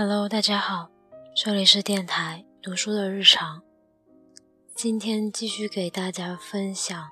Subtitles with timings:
[0.00, 0.90] Hello，大家好，
[1.34, 3.60] 这里是电台读书的日常。
[4.72, 7.08] 今天继续给大家分享，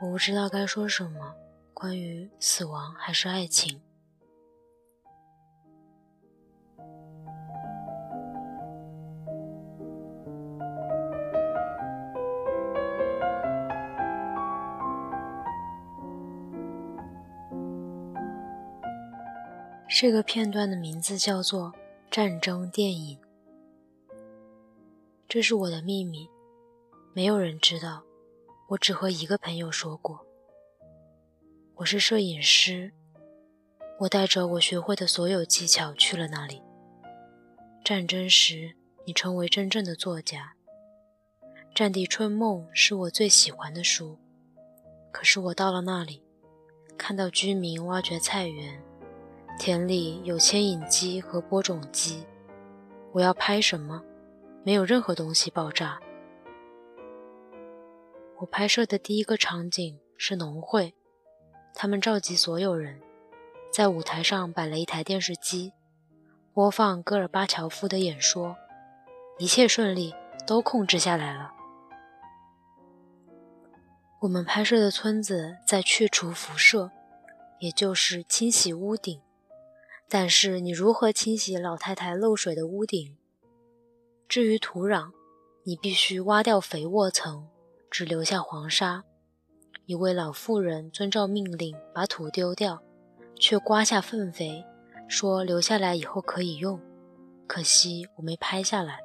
[0.00, 1.34] 我不知道该说什么，
[1.74, 3.82] 关于死亡还是爱情。
[19.88, 21.72] 这个片段的名字叫做
[22.12, 23.18] 《战争电影》，
[25.26, 26.28] 这是我的秘密，
[27.14, 28.02] 没有人知道。
[28.68, 30.26] 我只和一个朋友说过。
[31.76, 32.92] 我是摄影师，
[34.00, 36.60] 我带着我学会的所有技巧去了那里。
[37.82, 38.76] 战争时，
[39.06, 40.52] 你成为真正的作家。
[41.74, 44.18] 《战地春梦》是我最喜欢的书，
[45.10, 46.22] 可是我到了那里，
[46.98, 48.82] 看到居民挖掘菜园。
[49.58, 52.26] 田里有牵引机和播种机，
[53.12, 54.02] 我要拍什么？
[54.64, 56.00] 没有任何东西爆炸。
[58.38, 60.94] 我拍摄的第一个场景是农会，
[61.74, 63.00] 他们召集所有人，
[63.72, 65.72] 在舞台上摆了一台电视机，
[66.52, 68.56] 播放戈尔巴乔夫的演说，
[69.38, 70.12] 一切顺利，
[70.44, 71.52] 都控制下来了。
[74.22, 76.90] 我们拍摄的村子在去除辐射，
[77.60, 79.20] 也就是清洗屋顶。
[80.14, 83.16] 但是你如何清洗老太太漏水的屋顶？
[84.28, 85.10] 至于土壤，
[85.64, 87.48] 你必须挖掉肥沃层，
[87.90, 89.04] 只留下黄沙。
[89.86, 92.82] 一位老妇人遵照命令把土丢掉，
[93.40, 94.62] 却刮下粪肥，
[95.08, 96.78] 说留下来以后可以用。
[97.46, 98.98] 可惜我没拍下来。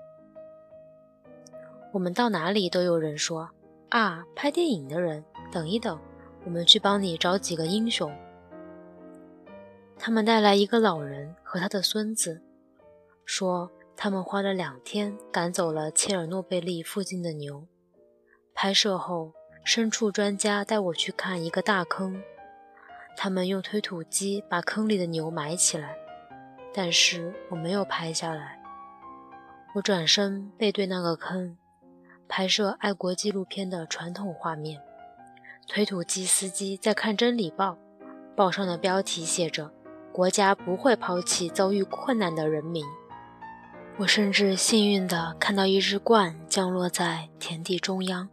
[1.93, 3.49] 我们到哪里都有人说
[3.91, 5.97] ：“啊，拍电影的人，等一等，
[6.43, 8.13] 我们去帮你找几个英雄。”
[9.99, 12.41] 他们带来一个老人和他的孙子，
[13.25, 17.65] 说他们花了两天赶走了切尔诺贝利附近的牛。
[18.53, 19.33] 拍摄后，
[19.65, 22.21] 牲畜专家带我去看一个大坑，
[23.17, 25.95] 他们用推土机把坑里的牛埋起来，
[26.73, 28.61] 但是我没有拍下来。
[29.75, 31.57] 我转身背对那个坑，
[32.27, 34.81] 拍摄爱国纪录片的传统画面。
[35.67, 37.71] 推土机司机在看《真理报》，
[38.35, 39.73] 报上的标题写着。
[40.17, 42.83] 国家不会抛弃遭遇困难的人民。
[43.99, 48.27] 我甚至幸运地看到一只鹳降落在田地中央，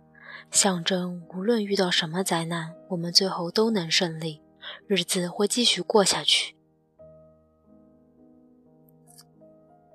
[0.51, 4.41] 象征无论遇到什么灾难，我们最后都能胜利，
[4.87, 6.57] 日子会继续过下去。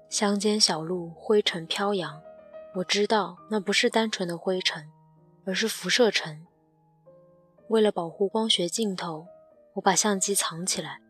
[0.09, 2.21] 乡间小路灰尘飘扬，
[2.75, 4.91] 我知道那不是单纯的灰尘，
[5.43, 6.45] 而是辐射尘。
[7.69, 9.25] 为了保护光学镜头，
[9.73, 11.01] 我把相机藏起来。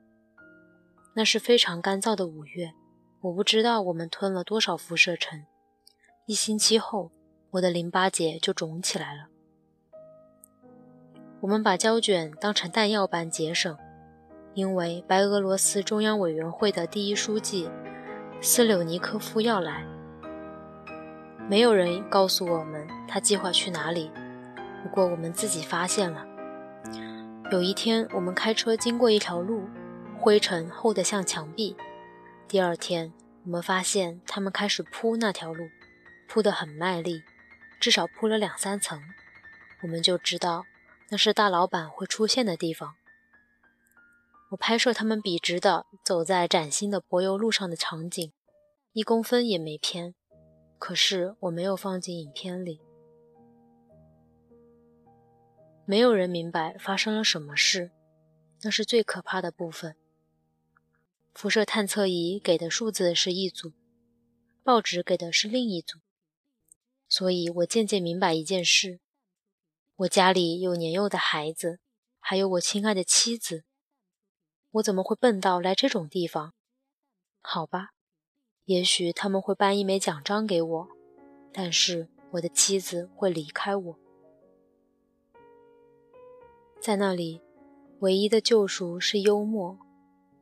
[1.19, 2.71] 那是非常干燥的五月，
[3.19, 5.45] 我不知道我们吞了多少辐射尘。
[6.25, 7.11] 一星期后，
[7.51, 9.27] 我的淋巴结就肿起来了。
[11.41, 13.77] 我们把胶卷当成弹药般节省，
[14.53, 17.69] 因为白俄罗斯中央委员会的第一书记
[18.39, 19.85] 斯柳尼科夫要来。
[21.49, 24.09] 没有人告诉我们他计划去哪里，
[24.81, 26.25] 不过我们自己发现了。
[27.51, 29.67] 有一天，我们开车经过一条路。
[30.21, 31.77] 灰尘厚得像墙壁。
[32.45, 33.13] 第二天，
[33.45, 35.69] 我们发现他们开始铺那条路，
[36.27, 37.23] 铺得很卖力，
[37.79, 39.01] 至少铺了两三层。
[39.81, 40.65] 我们就知道
[41.09, 42.95] 那是大老板会出现的地方。
[44.49, 48.33] 我拍摄他们笔直地走在崭新的柏油路上的场景，
[48.91, 50.13] 一公分也没偏。
[50.77, 52.81] 可是我没有放进影片里。
[55.85, 57.91] 没有人明白发生了什么事，
[58.63, 59.95] 那是最可怕的部分。
[61.39, 63.71] 辐射探测仪给的数字是一组，
[64.61, 65.99] 报纸给的是另一组，
[67.07, 68.99] 所以我渐渐明白一件事：
[69.95, 71.79] 我家里有年幼的孩子，
[72.19, 73.63] 还有我亲爱的妻子。
[74.71, 76.53] 我怎么会笨到来这种地方？
[77.39, 77.91] 好吧，
[78.65, 80.89] 也许他们会颁一枚奖章给我，
[81.53, 83.99] 但是我的妻子会离开我。
[86.81, 87.39] 在那里，
[87.99, 89.79] 唯一的救赎是幽默。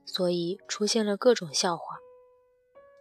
[0.07, 1.97] 所以出现了各种笑话。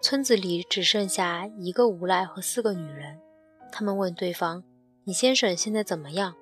[0.03, 3.19] 村子里只剩下一个无赖和四个女人。
[3.73, 4.63] 他们问对方
[5.05, 6.37] ：“你先生现在怎么样？”“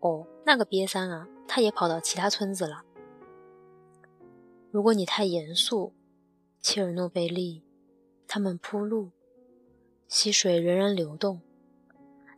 [0.00, 2.84] 哦，那个瘪三啊，他也跑到其他村子了。”
[4.70, 5.94] 如果你太严肃，
[6.60, 7.64] 切尔诺贝利，
[8.28, 9.10] 他们铺路，
[10.06, 11.40] 溪水仍然流动。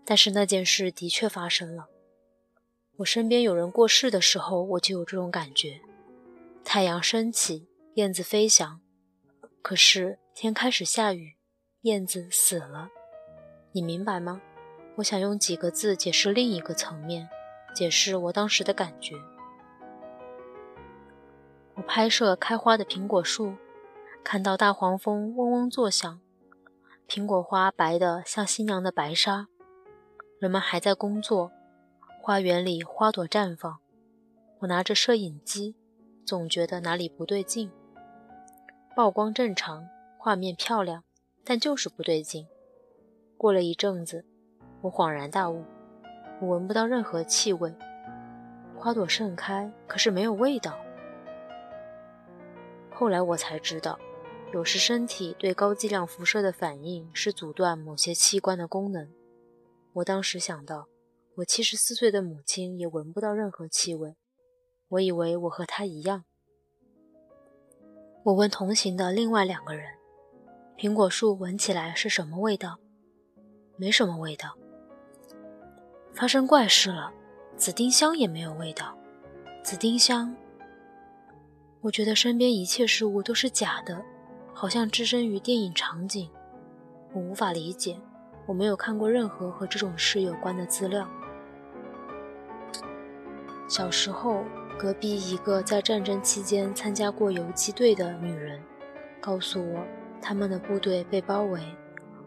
[0.05, 1.89] 但是那件事的确发生了。
[2.97, 5.81] 我身边有人过世的时候，我就有这种感觉。
[6.64, 8.81] 太阳升起，燕子飞翔，
[9.61, 11.37] 可是天开始下雨，
[11.82, 12.88] 燕子死了，
[13.73, 14.41] 你明白吗？
[14.97, 17.29] 我想用几个字解释另一个层面，
[17.75, 19.17] 解释我当时的感觉。
[21.75, 23.55] 我拍摄开花的苹果树，
[24.25, 26.20] 看到大黄蜂嗡嗡作响，
[27.09, 29.49] 苹果花白的像新娘的白纱，
[30.38, 31.50] 人们还在工作，
[32.23, 33.79] 花园里花朵绽放。
[34.61, 35.75] 我拿着摄影机，
[36.25, 37.71] 总觉得哪里不对劲。
[38.95, 39.89] 曝光正常，
[40.19, 41.03] 画面漂亮，
[41.45, 42.47] 但就是不对劲。
[43.37, 44.25] 过了一阵子，
[44.83, 45.65] 我恍然大悟，
[46.41, 47.75] 我闻不到任何气味。
[48.77, 50.79] 花朵盛开，可是没有味道。
[52.91, 53.99] 后来我才知道，
[54.53, 59.09] 有时身体对高剂量辐射的反应是阻断某些器官的功能。
[59.95, 60.87] 我当时想到，
[61.37, 64.17] 我七十四岁的母亲也闻不到任何气味，
[64.93, 66.25] 我以为我和他一样。
[68.25, 69.87] 我问同行的另外两个人
[70.77, 72.79] ：“苹果树闻起来是什么味道
[73.79, 74.55] ？”“没什么味道。
[76.12, 77.11] ”“发生怪事了，
[77.56, 78.94] 紫丁香也没有味道。
[79.65, 80.37] ”“紫丁香。”
[81.81, 84.05] 我觉得身边一切事物都是假的，
[84.53, 86.31] 好像置身于电影场景。
[87.15, 87.99] 我无法理解，
[88.47, 91.09] 我没有看过任何和这种事有关的资料。
[93.67, 94.45] 小时候。
[94.79, 98.61] 隔壁一个在战争期间参加过游击队的女人
[99.21, 99.87] 告诉我，
[100.21, 101.61] 他们的部队被包围，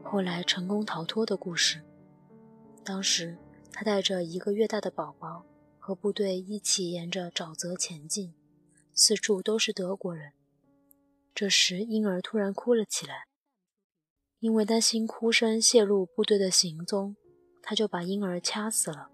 [0.02, 1.82] 后来成功逃脱的故事。
[2.84, 3.38] 当时
[3.74, 5.46] 她带着一个月大的宝宝，
[5.80, 8.34] 和部队一起沿着沼泽前进，
[8.94, 10.32] 四处都是德国人。
[11.34, 13.26] 这时婴儿突然哭了起来，
[14.40, 17.18] 因为担心哭声泄露部队的行踪，
[17.62, 19.10] 他就把婴儿掐死了。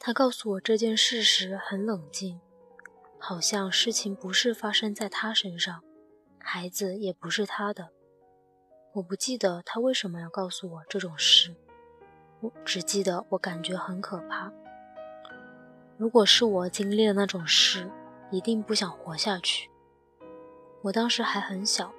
[0.00, 2.40] 他告诉我这件事时很冷静，
[3.18, 5.82] 好像事情不是发生在他身上，
[6.38, 7.90] 孩子也不是他的。
[8.94, 11.54] 我不记得他为什么要告诉我这种事，
[12.40, 14.52] 我只记得我感觉很可怕。
[15.96, 17.90] 如果是我经历了那种事，
[18.30, 19.68] 一定不想活下去。
[20.82, 21.92] 我当时还很小，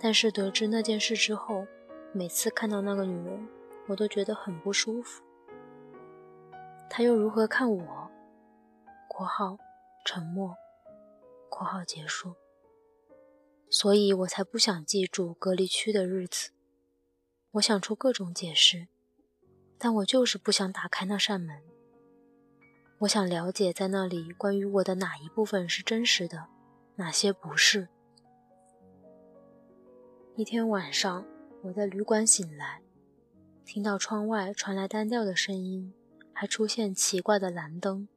[0.00, 1.64] 但是得知那件事之后，
[2.12, 3.48] 每次看到那个女人，
[3.86, 5.22] 我都觉得很不舒服。
[6.90, 8.10] 他又如何看我
[9.08, 9.56] ？（括号
[10.04, 10.56] 沉默。
[11.48, 12.34] ）（括号结束。）
[13.70, 16.50] 所以我才不想记住隔离区的日子。
[17.52, 18.88] 我想出各种解释，
[19.78, 21.62] 但我就是不想打开那扇门。
[22.98, 26.48] 我想了解在那里关于我的哪一部分是真实的，
[26.96, 27.88] 哪些不是。
[30.34, 31.24] 一天晚上，
[31.62, 32.82] 我在旅馆醒来，
[33.64, 35.94] 听到窗外传来单调的声音。
[36.40, 38.08] 还出现奇怪的蓝灯。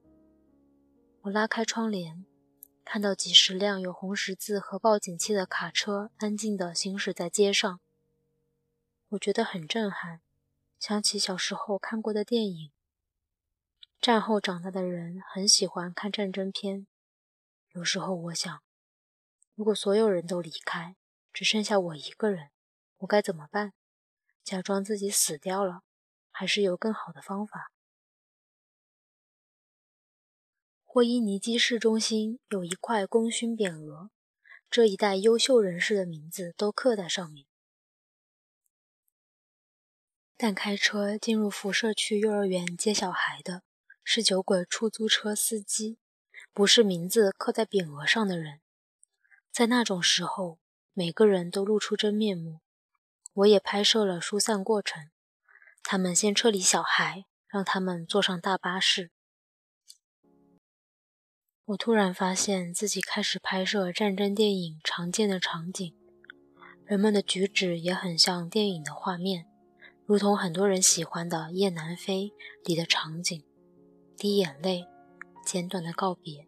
[1.24, 2.26] 我拉开窗帘，
[2.86, 7.82] 看到几十辆有红十字和报警器的卡车安静地行驶在街上。
[9.10, 10.22] 我觉得很震撼，
[10.80, 12.72] 想起小时候看过的电影。
[14.00, 16.88] 战后长大的人很喜欢看战争片。
[17.74, 18.64] 有时候我想，
[19.54, 20.96] 如果所有人都离开，
[21.34, 22.52] 只剩下我一个人，
[23.00, 23.74] 我该怎么办？
[24.46, 25.82] 假装自己死掉了，
[26.32, 27.73] 还是有更好的方法？
[30.94, 34.12] 霍伊尼基市中心有一块功勋匾额，
[34.70, 37.48] 这一代优秀人士的名字都刻在上面。
[40.38, 43.64] 但开车进入辐射区幼儿园接小孩的
[44.04, 45.98] 是酒鬼出租车司机，
[46.54, 48.62] 不是名字刻在匾额上的人。
[49.52, 50.60] 在那种时候，
[50.94, 52.60] 每个人都露出真面目。
[53.34, 55.10] 我也拍摄了疏散过程。
[55.82, 59.10] 他们先撤离小孩，让他们坐上大巴士。
[61.68, 65.94] 我突然发现自己开始拍摄战争电影常见的场景，
[66.84, 69.46] 人们的举止也很像电影的画面，
[70.06, 72.34] 如同很多人喜欢的《夜南飞》
[72.68, 73.42] 里的场景：
[74.18, 74.86] 滴眼泪，
[75.46, 76.46] 简短的告别。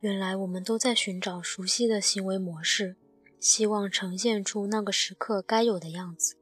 [0.00, 2.96] 原来我们都在寻找熟悉的行为模式，
[3.40, 6.36] 希望呈现出那个时刻该有的样子，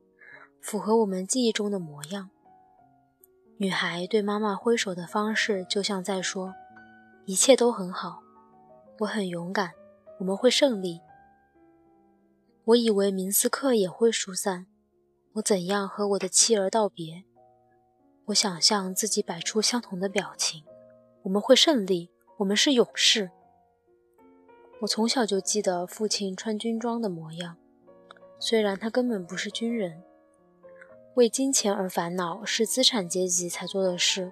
[0.60, 2.30] 符合我们记忆中的模样。
[3.58, 6.52] 女孩对妈妈挥手的方式，就像在说。
[7.28, 8.22] 一切都很好，
[9.00, 9.72] 我很勇敢，
[10.20, 11.00] 我们会胜利。
[12.66, 14.66] 我以为明斯克也会疏散，
[15.32, 17.24] 我怎样和我的妻儿道别？
[18.26, 20.62] 我想象自己摆出相同的表情。
[21.22, 23.32] 我们会胜利，我们是勇士。
[24.82, 27.56] 我从小就记得父亲穿军装的模样，
[28.38, 30.00] 虽然他根本不是军人。
[31.14, 34.30] 为金钱而烦恼是资产阶级才做的事。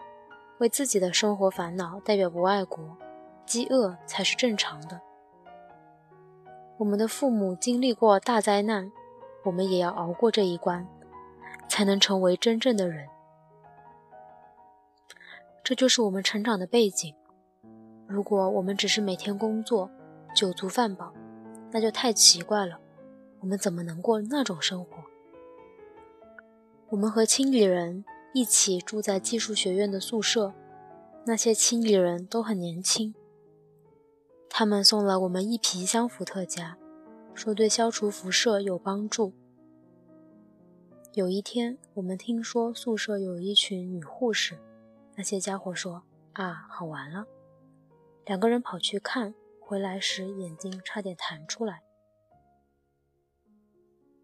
[0.59, 2.97] 为自己的生活烦恼，代表不爱国，
[3.45, 5.01] 饥饿才是正常的。
[6.79, 8.91] 我们的父母经历过大灾难，
[9.45, 10.87] 我们也要熬过这一关，
[11.69, 13.09] 才能成为真正的人。
[15.63, 17.15] 这就是我们成长的背景。
[18.07, 19.91] 如果我们只是每天工作，
[20.37, 21.13] 酒足饭饱，
[21.71, 22.79] 那就太奇怪了。
[23.41, 24.91] 我们怎么能过那种生活？
[26.91, 30.53] 我们和清理人一起住在技术学院的宿舍，
[31.25, 33.15] 那些清理人都很年轻。
[34.51, 36.77] 他们送了我们一皮箱伏特加，
[37.33, 39.33] 说对消除辐射有帮助。
[41.13, 44.59] 有一天，我们听说宿舍有一群女护士，
[45.15, 46.03] 那些家伙说
[46.35, 47.27] ：“啊，好玩了。”
[48.27, 51.85] 两个人跑去看，回来时眼睛差点弹出来。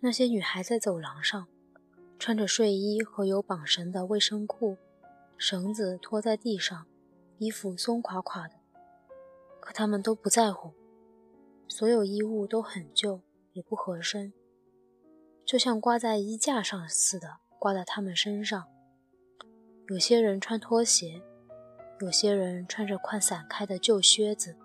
[0.01, 1.47] 那些女孩在走廊上，
[2.21, 4.77] 穿着睡衣和有绑绳的卫生裤，
[5.39, 6.87] 绳子拖在地上，
[7.39, 8.57] 衣服松垮垮的。
[9.59, 10.75] 可他们都不在乎，
[11.67, 13.23] 所有衣物都很旧，
[13.55, 14.35] 也不合身，
[15.47, 18.67] 就像挂在衣架上似的，挂在他们身上。
[19.89, 21.23] 有些人穿拖鞋，
[22.01, 24.57] 有些人穿着快散开的旧靴子，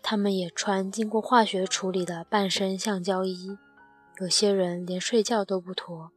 [0.00, 3.58] 他们也穿经过化学处理的半身橡胶衣。
[4.18, 6.10] 有些人连睡觉都不脱，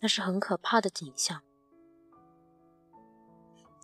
[0.00, 1.42] 那是很可怕的景象。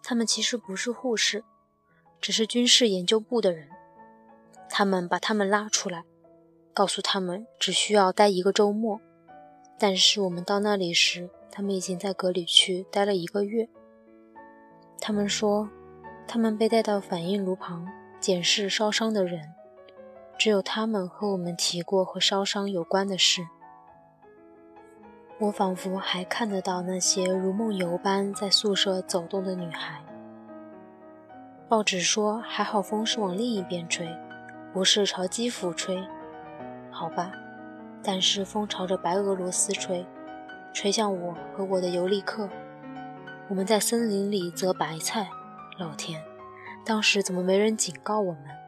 [0.02, 1.44] 他们其实不是护士。
[2.20, 3.70] 只是军事研究部的人，
[4.68, 6.04] 他们把他们拉出来，
[6.74, 9.00] 告诉他们只需要待一个周末。
[9.78, 13.70] 但是我们到那里时，他们已经在隔离区待了一个月。
[15.00, 15.70] 他们说，
[16.28, 17.88] 他们被带到反应炉旁
[18.20, 19.54] 检视烧伤的人，
[20.40, 23.46] 只有他们和我们提过和烧伤有关的事。
[25.38, 30.02] 我仿佛还看得到那些如梦游般在宿舍走动的女孩。
[31.68, 34.08] 报纸说：“还好风是往另一边吹，
[34.72, 36.02] 不是朝基辅吹。
[36.90, 37.30] 好吧，
[38.02, 40.06] 但是风朝着白俄罗斯吹，
[40.72, 42.48] 吹向我和我的尤利克。
[43.50, 45.28] 我们在森林里择白菜。
[45.78, 46.18] 老天，
[46.82, 48.59] 当时怎么没人警告我们？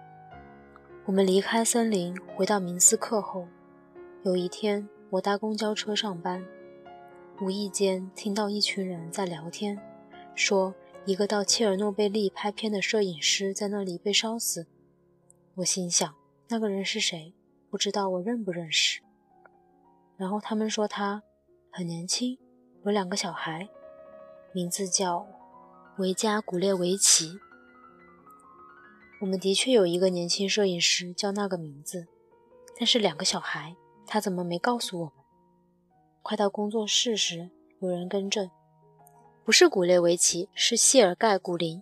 [1.05, 3.49] 我们离开森林，回到明斯克后，
[4.23, 6.47] 有一天我搭公交车上班，
[7.41, 9.79] 无意间听到一群人在聊天，
[10.35, 14.69] 说。”一个到切尔诺贝利拍片的摄影师在那里被烧死，
[15.57, 16.15] 我心想
[16.49, 17.35] 那个人是谁？
[17.69, 19.01] 不知道我认不认识。
[20.17, 21.25] 然后他们说他
[21.73, 22.39] 很年轻，
[22.85, 23.69] 有两个小孩，
[24.53, 25.27] 名字叫
[25.99, 27.41] 维加古列维奇。
[29.23, 32.09] 我们的确有一个年轻摄影师叫那个名字，
[32.77, 35.13] 但是两个小孩，他怎么没告诉我们？
[36.23, 37.49] 快到工作室时，
[37.79, 38.51] 有人更正。
[39.45, 41.81] 不是古列维奇，是谢尔盖·古林。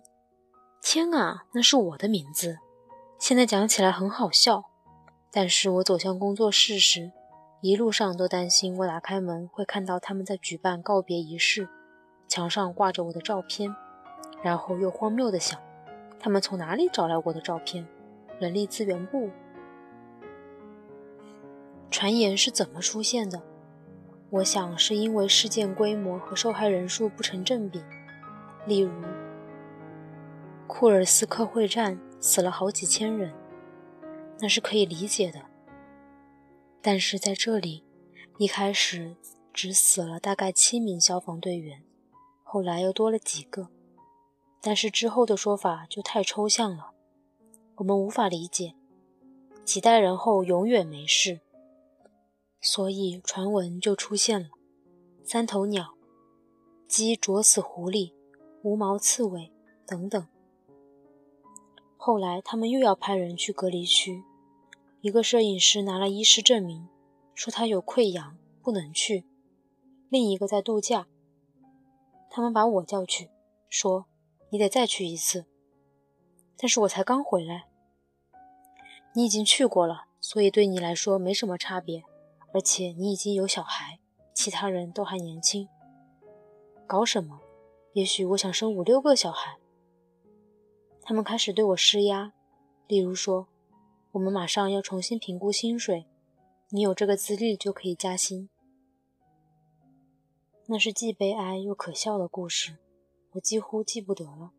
[0.83, 2.59] 天啊，那是我的名字！
[3.17, 4.65] 现在讲起来很好笑，
[5.31, 7.11] 但是我走向工作室时，
[7.61, 11.67] 一路上都担心我打开门会看到他们在举办告别仪式，
[12.27, 13.75] 墙上挂着我的照片，
[14.43, 15.59] 然后又荒谬地想，
[16.23, 17.87] 他们从哪里找来我的照片？
[18.39, 19.31] 人力资源部？
[21.89, 23.41] 传言是怎么出现的？
[24.29, 27.83] 我想是因为事件规模和受害人数不成正比，
[28.67, 28.91] 例如
[30.67, 33.33] 库尔斯克会战死了好几千人，
[34.39, 35.41] 那是可以理解的。
[36.83, 37.83] 但是在这里，
[38.37, 39.15] 一开始
[39.51, 41.81] 只死了大概七名消防队员，
[42.43, 43.69] 后来又多了几个，
[44.61, 46.91] 但是之后的说法就太抽象了，
[47.77, 48.75] 我们无法理解。
[49.65, 51.41] 几代人后永远没事。
[52.61, 54.49] 所以传闻就出现了：
[55.23, 55.95] 三头鸟、
[56.87, 58.13] 鸡啄死狐狸、
[58.61, 59.51] 无毛刺猬
[59.87, 60.27] 等等。
[61.97, 64.23] 后来他们又要派人去隔离区，
[65.01, 66.87] 一个摄影师拿了医师证明，
[67.33, 69.23] 说他有溃疡，不能去；
[70.09, 71.07] 另一个在度假。
[72.29, 73.31] 他们把我叫去，
[73.69, 74.05] 说
[74.51, 75.45] 你得再去一次。
[76.55, 77.67] 但是我才刚回来，
[79.15, 82.03] 你已经去过了，所以对你来说没什么差别。
[82.53, 83.99] 而且你已经有小孩，
[84.33, 85.67] 其他人都还年轻。
[86.85, 87.39] 搞什么？
[87.93, 89.57] 也许我想生五六个小孩。
[91.01, 92.33] 他们开始对我施压，
[92.87, 93.47] 例如说，
[94.11, 96.05] 我们马上要重新评估薪水，
[96.69, 98.49] 你有这个资历就可以加薪。
[100.67, 102.77] 那是既悲哀又可笑的故事，
[103.31, 104.51] 我几乎记不得了。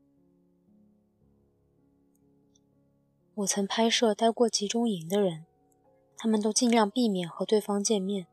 [3.35, 5.47] 我曾拍摄待过集中营的人。
[6.15, 8.29] 他们都尽量避免和对方见面。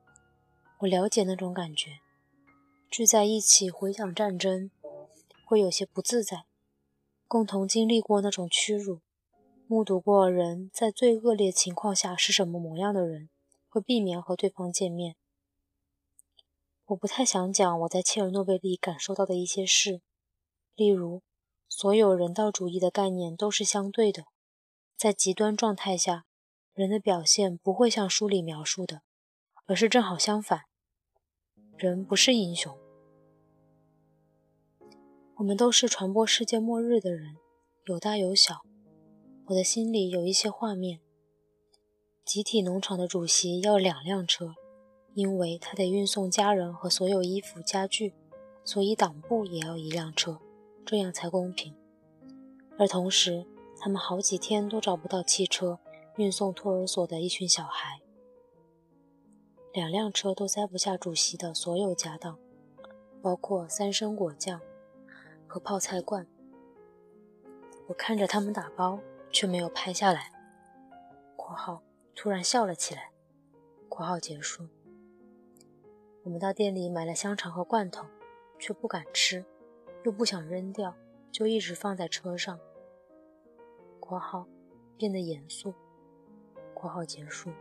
[0.82, 2.02] 我了解那种感觉，
[2.88, 4.70] 聚在一起回想战争，
[5.44, 6.46] 会有些不自在。
[7.28, 9.00] 共同经历过那种屈辱，
[9.66, 13.32] 目睹过人在最恶劣情况下是什么模样的人，
[13.68, 15.16] 会避免和对方见面。
[16.86, 20.02] 我不太想讲我在切尔诺贝利感受到的一些事，
[20.80, 21.24] 例如，
[21.68, 24.24] 所有人道主义的概念都是相对的，
[24.96, 26.24] 在极端状态下，
[26.74, 29.02] 人的表现不会像书里描述的，
[29.66, 30.62] 而是正好相反，
[31.76, 32.78] 人不是英雄。
[35.36, 37.36] 我们都是传播世界末日的人，
[37.84, 38.62] 有大有小。
[39.48, 41.02] 我的心里有一些画面：
[42.24, 44.56] 集体农场的主席要两辆车。
[45.16, 48.14] 因为他得运送家人和所有衣服家具，
[48.64, 50.40] 所以党部也要一辆车，
[50.90, 51.76] 这样才公平。
[52.76, 53.46] 而同时，
[53.80, 55.78] 他们好几天都找不到汽车
[56.16, 58.02] 运送托儿所的一群小孩，
[59.72, 62.40] 两辆车都塞不下主席的所有家当，
[63.22, 64.60] 包括三升果酱
[65.46, 66.26] 和泡菜罐。
[67.86, 69.00] 我看着他们打包，
[69.32, 70.32] 却没有拍下来。
[71.38, 71.84] （括号
[72.16, 73.12] 突然笑了起来。
[73.88, 74.68] ）（括号结束。）
[76.26, 78.08] 我们到店里买了香肠和罐头，
[78.58, 79.46] 却不敢吃，
[80.10, 80.96] 又不想扔掉，
[81.32, 82.60] 就一直放在车上。
[84.02, 84.48] （括号
[84.98, 85.72] 变得严肃。
[86.74, 87.52] ）（括号结束。）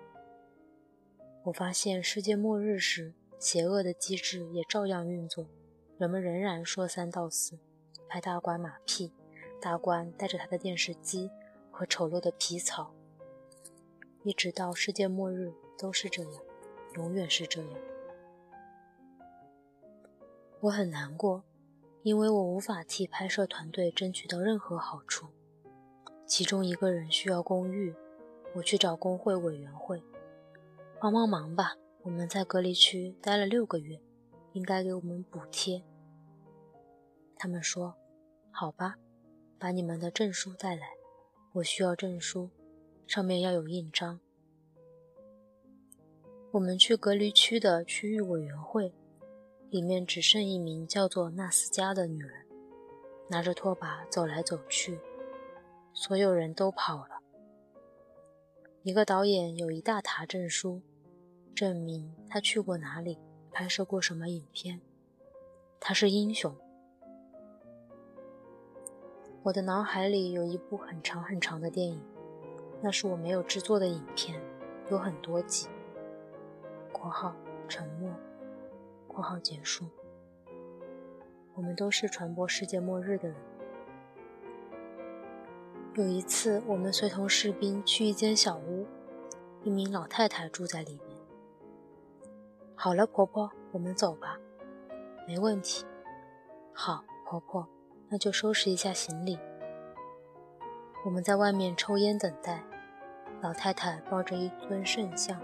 [1.44, 5.46] 我发现世界末日时，邪恶的机制也照样运作，
[5.98, 7.58] 人们仍然说三道四，
[8.08, 9.12] 拍大官马屁，
[9.60, 11.30] 大官带着他的电视机
[11.70, 12.94] 和丑陋的皮草，
[14.22, 16.42] 一直到世界末日都是这样，
[16.94, 17.78] 永远是这样。
[20.60, 21.44] 我很难过，
[22.08, 25.26] 因为我无法替拍摄团队争取到任何好处。
[26.24, 27.94] 其中一个人需要公寓，
[28.54, 30.02] 我去找工会委员会，
[30.98, 31.74] 帮帮忙吧。
[32.04, 34.00] 我们在隔离区待了六个月，
[34.54, 35.84] 应该给我们补贴。
[37.36, 37.94] 他们说
[38.50, 38.96] ：“好吧，
[39.58, 40.92] 把你们的证书带来，
[41.56, 42.48] 我需要证书，
[43.06, 44.18] 上面要有印章。”
[46.52, 48.94] 我们去隔离区的区域委员会。
[49.70, 52.46] 里面只剩一名叫做纳斯加的女人，
[53.28, 54.98] 拿着拖把走来走去。
[55.92, 57.20] 所有人都跑了。
[58.82, 60.80] 一个导演有一大沓证书，
[61.54, 63.18] 证明他去过哪里，
[63.52, 64.80] 拍摄过什么影片。
[65.78, 66.56] 他是英雄。
[69.42, 72.00] 我的脑海里有一部很长很长的电影，
[72.80, 74.40] 那是我没有制作的影片，
[74.90, 75.68] 有很多集。
[76.90, 77.36] （括号
[77.68, 78.10] 沉默）。
[79.18, 79.84] 括号结束。
[81.56, 83.36] 我们都是传播世界末日的人。
[85.94, 88.86] 有一次，我们随同士兵去一间小屋，
[89.64, 91.18] 一名老太太住在里面。
[92.76, 94.38] 好了，婆婆，我们走吧。
[95.26, 95.84] 没问题。
[96.72, 97.66] 好，婆婆，
[98.08, 99.36] 那就收拾一下行李。
[101.04, 102.62] 我们在外面抽烟等待。
[103.40, 105.40] 老太太抱着一尊圣像、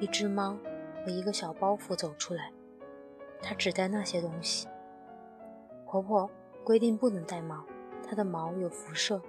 [0.00, 0.56] 一只猫
[1.04, 2.50] 和一个小包袱走出来。
[3.40, 4.68] 她只带那些东西。
[5.86, 6.30] 婆婆
[6.64, 7.64] 规定不能带猫，
[8.06, 9.20] 它的毛有辐射。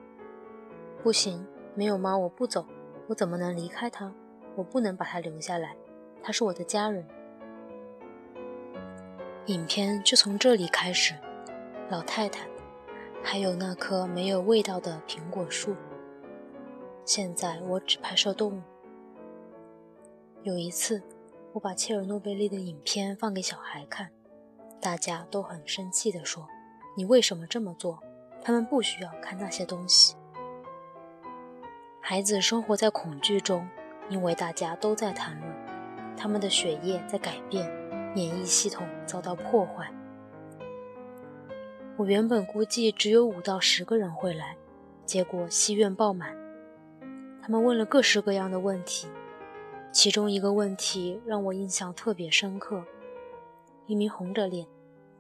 [1.02, 2.66] 不行，没有猫我不走，
[3.08, 4.14] 我怎么能离开它？
[4.56, 5.76] 我不能把它留下来，
[6.22, 7.08] 它是我的家人。
[9.46, 11.16] 影片就从这里开始。
[11.90, 12.48] 老太太，
[13.24, 15.76] 还有那棵没有味道的苹果树。
[17.06, 18.62] 现在我只拍摄动物。
[20.44, 21.02] 有一次。
[21.54, 24.10] 我把切尔诺贝利的影片放给小孩看，
[24.80, 26.48] 大家都很生气地说
[26.96, 28.00] ：“你为什么这么做？
[28.42, 30.16] 他们不需要看那些东西。”
[32.00, 33.68] 孩子生活在恐惧中，
[34.10, 35.52] 因为大家都在谈论
[36.16, 37.68] 他们的血液在改变，
[38.14, 39.92] 免疫系统遭到破坏。
[41.98, 44.56] 我原本估计只有五到十个人会来，
[45.04, 46.36] 结果戏院爆满。
[47.42, 49.08] 他们问了各式各样的问题。
[49.92, 52.84] 其中一个问题让我印象特别深刻：
[53.88, 54.68] 一名红着脸、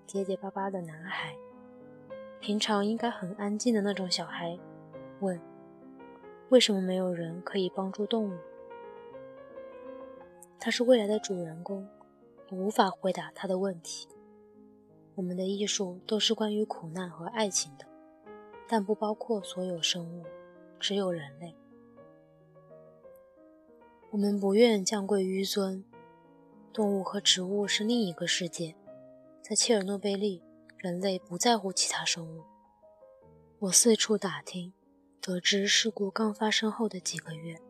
[0.05, 1.36] 结结巴巴的男孩，
[2.39, 4.58] 平常应该很安静的那种小孩，
[5.21, 5.39] 问
[6.49, 8.38] ：“为什么没有人可以帮助动物？”
[10.60, 11.88] 他是未来的主人公，
[12.49, 14.08] 我无法回答他的问题。
[15.15, 17.86] 我们的艺术都是关于苦难和爱情的，
[18.67, 20.23] 但不包括所有生物，
[20.79, 21.55] 只有人类。
[24.12, 25.86] 我们不愿降贵纡尊，
[26.74, 28.76] 动物和植物是另一个世界。
[29.39, 30.41] 在切尔诺贝利，
[30.78, 32.41] 人类不在乎其他生物。
[33.60, 34.74] 我四处打听，
[35.22, 37.62] 得知事故刚发生后的几个月，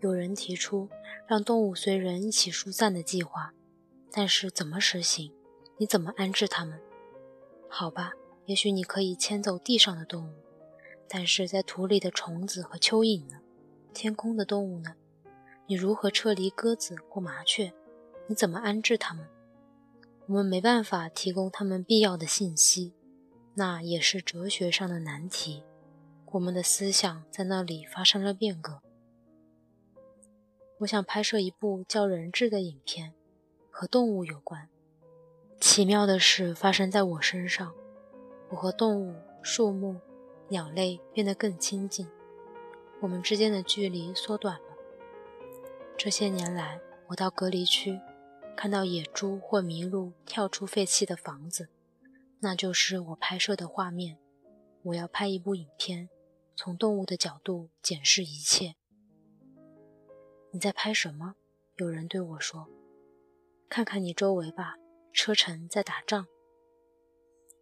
[0.00, 0.88] 有人提出
[1.26, 3.52] 让动物随人一起疏散的计划，
[4.12, 5.32] 但是怎么实行？
[5.78, 6.78] 你怎么安置它们？
[7.68, 8.12] 好吧，
[8.44, 10.32] 也许你可以迁走地上的动物，
[11.08, 13.40] 但是在土里的虫子和蚯蚓呢？
[13.92, 14.94] 天空的动物呢？
[15.70, 17.74] 你如何撤离鸽子或麻雀？
[18.26, 19.28] 你怎么安置它们？
[20.24, 22.94] 我们没办法提供他们必要的信息，
[23.52, 25.62] 那也是哲学上的难题。
[26.32, 28.80] 我们的思想在那里发生了变革。
[30.78, 33.12] 我想拍摄一部叫人质的影片，
[33.70, 34.70] 和动物有关。
[35.60, 37.74] 奇妙的事发生在我身上，
[38.48, 40.00] 我和动物、树木、
[40.48, 42.08] 鸟类变得更亲近，
[43.02, 44.58] 我们之间的距离缩短。
[45.98, 48.00] 这些年来，我到隔离区，
[48.56, 51.70] 看到野猪或麋鹿跳出废弃的房子，
[52.38, 54.16] 那就是我拍摄的画面。
[54.84, 56.08] 我要拍一部影片，
[56.54, 58.76] 从动物的角度检视一切。
[60.52, 61.34] 你在拍什么？
[61.74, 62.68] 有人对我说
[63.68, 64.76] ：“看看你周围吧，
[65.12, 66.28] 车臣在打仗。”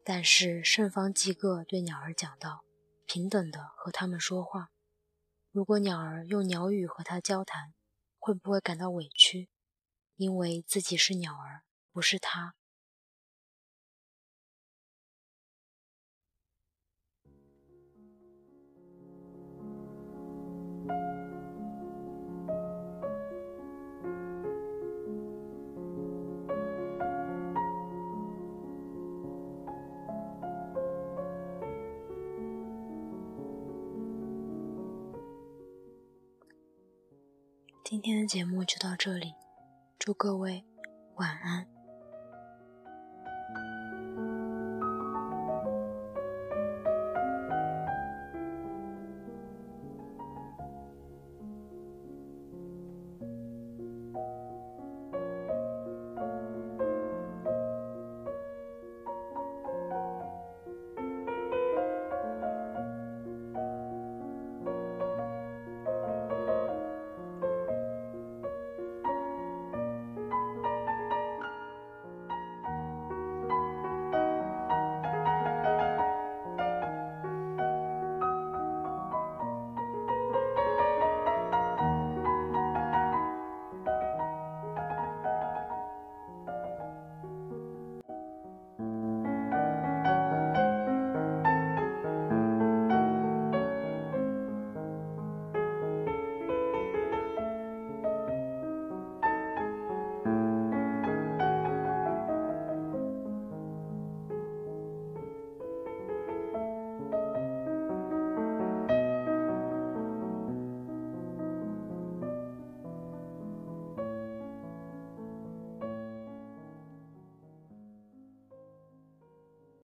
[0.05, 2.65] 但是圣方济各对鸟儿讲道
[3.07, 4.69] ：“平等的和他们说话。
[5.51, 7.73] 如果鸟儿用鸟语和他交谈，
[8.27, 9.49] 会不会感到委屈？
[10.17, 11.63] 因为自己是鸟儿，
[11.93, 12.57] 不是他。”
[37.89, 39.33] 今天的节目就到这里，
[39.97, 40.65] 祝各位
[41.15, 41.76] 晚安。